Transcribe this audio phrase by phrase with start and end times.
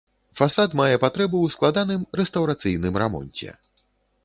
[0.39, 3.49] Фасад мае патрэбу ў складаным рэстаўрацыйным рамонце.